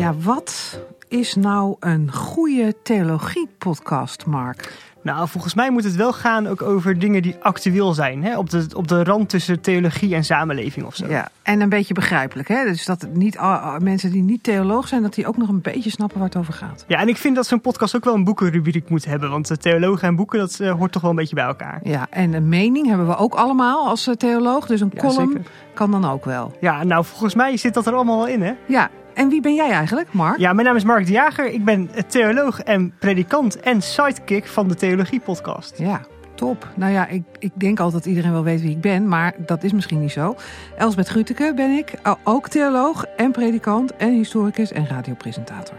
Ja, 0.00 0.14
wat 0.14 0.80
is 1.08 1.34
nou 1.34 1.76
een 1.80 2.12
goede 2.12 2.74
theologie-podcast, 2.82 4.26
Mark? 4.26 4.89
Nou, 5.02 5.28
volgens 5.28 5.54
mij 5.54 5.70
moet 5.70 5.84
het 5.84 5.96
wel 5.96 6.12
gaan 6.12 6.46
ook 6.46 6.62
over 6.62 6.98
dingen 6.98 7.22
die 7.22 7.36
actueel 7.42 7.92
zijn. 7.94 8.24
Hè? 8.24 8.38
Op, 8.38 8.50
de, 8.50 8.66
op 8.76 8.88
de 8.88 9.04
rand 9.04 9.28
tussen 9.28 9.60
theologie 9.60 10.14
en 10.14 10.24
samenleving 10.24 10.86
of 10.86 10.94
zo. 10.96 11.06
Ja, 11.08 11.28
en 11.42 11.60
een 11.60 11.68
beetje 11.68 11.94
begrijpelijk. 11.94 12.48
Hè? 12.48 12.64
Dus 12.64 12.84
dat 12.84 13.06
niet, 13.12 13.38
ah, 13.38 13.78
mensen 13.78 14.10
die 14.12 14.22
niet 14.22 14.42
theoloog 14.42 14.88
zijn, 14.88 15.02
dat 15.02 15.14
die 15.14 15.26
ook 15.26 15.36
nog 15.36 15.48
een 15.48 15.60
beetje 15.60 15.90
snappen 15.90 16.18
waar 16.18 16.26
het 16.28 16.36
over 16.36 16.52
gaat. 16.52 16.84
Ja, 16.88 16.98
en 17.00 17.08
ik 17.08 17.16
vind 17.16 17.36
dat 17.36 17.46
zo'n 17.46 17.60
podcast 17.60 17.96
ook 17.96 18.04
wel 18.04 18.14
een 18.14 18.24
boekenrubriek 18.24 18.88
moet 18.88 19.04
hebben. 19.04 19.30
Want 19.30 19.48
de 19.48 19.56
theologen 19.56 20.08
en 20.08 20.16
boeken, 20.16 20.38
dat 20.38 20.60
eh, 20.60 20.72
hoort 20.72 20.92
toch 20.92 21.02
wel 21.02 21.10
een 21.10 21.16
beetje 21.16 21.34
bij 21.34 21.44
elkaar. 21.44 21.80
Ja, 21.82 22.06
en 22.10 22.32
een 22.32 22.48
mening 22.48 22.86
hebben 22.86 23.06
we 23.06 23.16
ook 23.16 23.34
allemaal 23.34 23.86
als 23.88 24.06
eh, 24.06 24.14
theoloog. 24.14 24.66
Dus 24.66 24.80
een 24.80 24.90
Ja, 24.94 25.00
column 25.00 25.32
zeker. 25.32 25.50
kan 25.74 25.90
dan 25.90 26.04
ook 26.10 26.24
wel. 26.24 26.56
Ja, 26.60 26.84
nou, 26.84 27.04
volgens 27.04 27.34
mij 27.34 27.56
zit 27.56 27.74
dat 27.74 27.86
er 27.86 27.94
allemaal 27.94 28.16
wel 28.16 28.28
in, 28.28 28.42
hè? 28.42 28.52
Ja, 28.66 28.90
en 29.20 29.28
wie 29.28 29.40
ben 29.40 29.54
jij 29.54 29.70
eigenlijk, 29.70 30.12
Mark? 30.12 30.38
Ja, 30.38 30.52
mijn 30.52 30.66
naam 30.66 30.76
is 30.76 30.84
Mark 30.84 31.06
de 31.06 31.12
Jager. 31.12 31.46
Ik 31.46 31.64
ben 31.64 31.90
theoloog 32.06 32.60
en 32.60 32.94
predikant 32.98 33.60
en 33.60 33.82
sidekick 33.82 34.46
van 34.46 34.68
de 34.68 34.74
Theologie 34.74 35.20
Podcast. 35.20 35.78
Ja, 35.78 36.00
top. 36.34 36.68
Nou 36.76 36.92
ja, 36.92 37.06
ik, 37.06 37.22
ik 37.38 37.52
denk 37.54 37.80
altijd 37.80 38.02
dat 38.02 38.12
iedereen 38.12 38.32
wel 38.32 38.44
weet 38.44 38.60
wie 38.60 38.70
ik 38.70 38.80
ben, 38.80 39.08
maar 39.08 39.34
dat 39.46 39.62
is 39.62 39.72
misschien 39.72 40.00
niet 40.00 40.12
zo. 40.12 40.36
Elsbeth 40.76 41.08
Gruteke 41.08 41.52
ben 41.56 41.70
ik, 41.70 41.92
ook 42.24 42.48
theoloog 42.48 43.04
en 43.16 43.30
predikant 43.32 43.96
en 43.96 44.12
historicus 44.12 44.72
en 44.72 44.86
radiopresentator. 44.86 45.76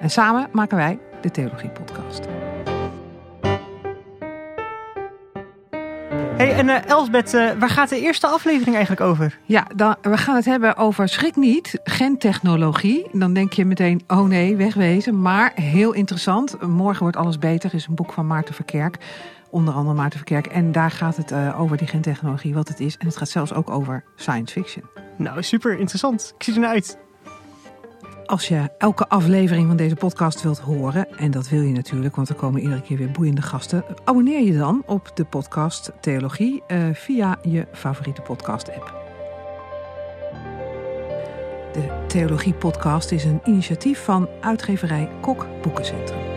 En 0.00 0.10
samen 0.10 0.48
maken 0.52 0.76
wij 0.76 0.98
de 1.20 1.30
Theologie 1.30 1.70
Podcast. 1.70 2.28
Hey, 6.36 6.54
en 6.54 6.68
eh, 6.68 6.88
Elsbeth, 6.88 7.34
eh, 7.34 7.50
waar 7.58 7.68
gaat 7.68 7.88
de 7.88 8.00
eerste 8.00 8.26
aflevering 8.26 8.76
eigenlijk 8.76 9.06
over? 9.06 9.38
Ja, 9.44 9.66
dan, 9.76 9.96
we 10.02 10.16
gaan 10.16 10.34
het 10.34 10.44
hebben 10.44 10.76
over 10.76 11.08
schrik 11.08 11.36
niet, 11.36 11.80
gentechnologie. 11.84 13.06
Dan 13.12 13.32
denk 13.32 13.52
je 13.52 13.64
meteen, 13.64 14.02
oh 14.06 14.26
nee, 14.26 14.56
wegwezen. 14.56 15.22
Maar 15.22 15.52
heel 15.54 15.92
interessant. 15.92 16.62
Morgen 16.62 17.02
wordt 17.02 17.16
alles 17.16 17.38
beter 17.38 17.74
is 17.74 17.86
een 17.86 17.94
boek 17.94 18.12
van 18.12 18.26
Maarten 18.26 18.54
Verkerk. 18.54 18.96
Onder 19.50 19.74
andere 19.74 19.96
Maarten 19.96 20.18
Verkerk. 20.18 20.46
En 20.46 20.72
daar 20.72 20.90
gaat 20.90 21.16
het 21.16 21.30
eh, 21.30 21.60
over 21.60 21.76
die 21.76 21.86
gentechnologie, 21.86 22.54
wat 22.54 22.68
het 22.68 22.80
is. 22.80 22.96
En 22.96 23.06
het 23.06 23.16
gaat 23.16 23.28
zelfs 23.28 23.52
ook 23.52 23.70
over 23.70 24.04
science 24.16 24.52
fiction. 24.52 24.84
Nou, 25.16 25.42
super 25.42 25.78
interessant. 25.78 26.32
Ik 26.36 26.42
zie 26.42 26.54
er 26.54 26.60
naar 26.60 26.70
uit. 26.70 26.98
Als 28.26 28.48
je 28.48 28.70
elke 28.78 29.08
aflevering 29.08 29.66
van 29.66 29.76
deze 29.76 29.94
podcast 29.94 30.42
wilt 30.42 30.58
horen, 30.58 31.18
en 31.18 31.30
dat 31.30 31.48
wil 31.48 31.60
je 31.60 31.72
natuurlijk, 31.72 32.16
want 32.16 32.28
er 32.28 32.34
komen 32.34 32.60
iedere 32.60 32.80
keer 32.80 32.96
weer 32.96 33.10
boeiende 33.10 33.42
gasten, 33.42 33.84
abonneer 34.04 34.40
je 34.40 34.56
dan 34.56 34.82
op 34.86 35.10
de 35.14 35.24
podcast 35.24 35.92
Theologie 36.00 36.62
eh, 36.66 36.88
via 36.92 37.38
je 37.42 37.66
favoriete 37.72 38.20
podcast-app. 38.20 39.02
De 41.72 42.04
Theologie 42.08 42.54
Podcast 42.54 43.10
is 43.10 43.24
een 43.24 43.40
initiatief 43.44 44.04
van 44.04 44.28
uitgeverij 44.40 45.08
Kok 45.20 45.46
Boekencentrum. 45.62 46.33